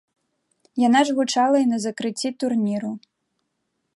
Яна 0.87 1.01
ж 1.09 1.15
гучала 1.19 1.57
і 1.65 1.69
на 1.75 1.79
закрыцці 1.85 2.29
турніру. 2.45 2.91